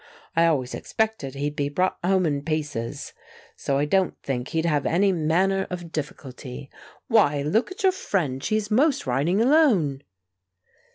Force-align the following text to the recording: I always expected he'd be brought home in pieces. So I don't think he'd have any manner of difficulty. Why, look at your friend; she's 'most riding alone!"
I 0.35 0.47
always 0.47 0.73
expected 0.73 1.35
he'd 1.35 1.55
be 1.55 1.69
brought 1.69 1.99
home 2.03 2.25
in 2.25 2.41
pieces. 2.41 3.13
So 3.55 3.77
I 3.77 3.85
don't 3.85 4.17
think 4.23 4.47
he'd 4.47 4.65
have 4.65 4.87
any 4.87 5.11
manner 5.11 5.67
of 5.69 5.91
difficulty. 5.91 6.71
Why, 7.07 7.43
look 7.43 7.69
at 7.69 7.83
your 7.83 7.91
friend; 7.91 8.43
she's 8.43 8.71
'most 8.71 9.05
riding 9.05 9.39
alone!" 9.41 10.01